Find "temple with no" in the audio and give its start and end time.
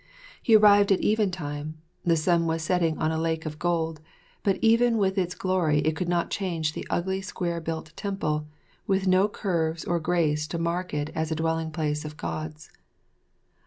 7.95-9.27